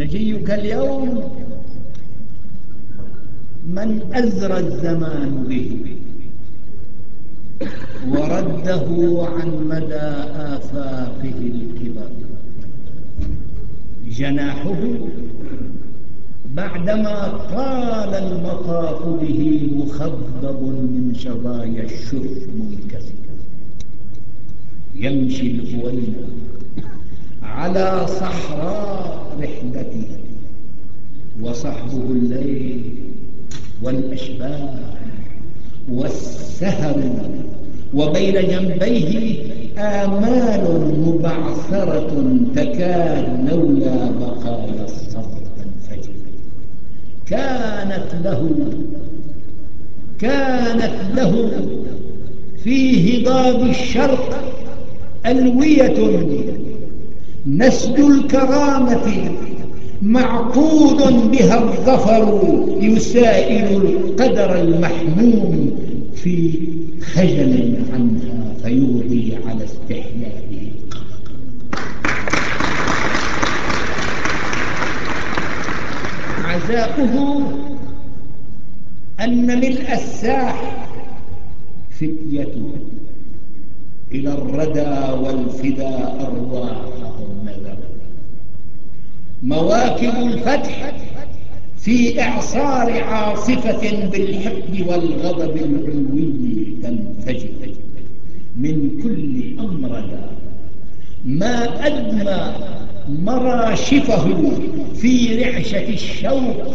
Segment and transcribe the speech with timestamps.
[0.00, 1.04] نجيك اليوم
[3.66, 5.68] من أزرى الزمان به
[8.08, 8.86] ورده
[9.34, 10.08] عن مدى
[10.54, 12.10] آفاقه الكبر.
[14.08, 14.82] جناحه
[16.56, 17.16] بعدما
[17.54, 19.40] طال المطاف به
[19.76, 23.18] مخضب من شظايا الشرب منكسر.
[24.94, 26.24] يمشي الهوينا
[27.60, 30.06] على صحراء رحلته
[31.42, 32.80] وصحبه الليل
[33.82, 34.74] والأشباه
[35.92, 36.96] والسهر
[37.94, 39.42] وبين جنبيه
[39.78, 46.12] آمال مبعثرة تكاد لولا بقايا الصبر تنفجر
[47.26, 48.50] كانت له
[50.18, 51.50] كانت له
[52.64, 52.78] في
[53.22, 54.54] هضاب الشرق
[55.26, 55.96] ألوية
[57.46, 59.30] نسج الكرامة
[60.02, 62.40] معقود بها الظفر
[62.80, 65.70] يسائل القدر المحموم
[66.14, 66.52] في
[67.02, 70.70] خجل عنها فيغضي على استحيائه
[76.44, 77.42] عزاؤه
[79.20, 80.86] أن ملء الساح
[81.90, 82.72] فتيته
[84.12, 87.78] إلى الردى والفداء أرواحهم نذر.
[89.42, 90.94] مواكب الفتح
[91.76, 97.48] في إعصار عاصفة بالحقد والغضب العلوي تنفجر.
[98.56, 100.30] من كل أمرنا
[101.24, 102.52] ما أدمى
[103.08, 104.50] مراشفه
[104.94, 106.74] في رعشة الشوق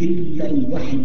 [0.00, 0.98] إلا الوحي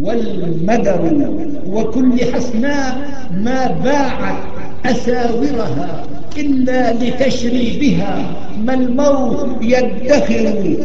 [0.00, 1.30] والمدر.
[1.66, 3.10] وكل حسناء
[3.44, 6.06] ما باعت أساورها
[6.38, 8.36] إلا لتشري بها
[8.66, 10.76] ما الموت يدخر.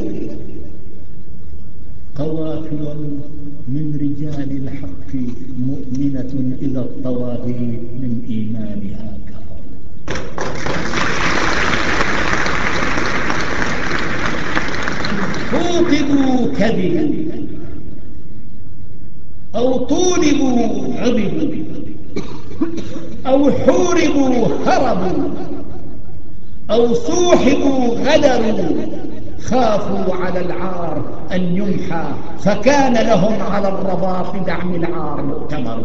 [2.16, 2.84] قوافل
[3.68, 5.12] من رجال الحق
[5.60, 9.60] مؤمنة إذا الطواغي من إيمانها كفر.
[15.52, 17.12] خوطبوا كذبا
[19.56, 21.75] أو طولبوا عضبوا
[23.28, 25.30] أو حوربوا هربوا
[26.72, 28.86] أو صوحبوا غدروا
[29.44, 32.04] خافوا على العار أن يمحى
[32.40, 35.84] فكان لهم على الرباط دعم العار مؤتمر.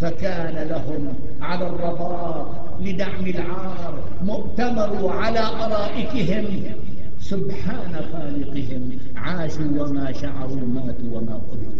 [0.00, 2.46] فكان لهم على الرباط
[2.80, 6.44] لدعم العار مؤتمروا على أرائكهم
[7.20, 11.72] سبحان خالقهم عاشوا وما شعروا ماتوا وما قلوا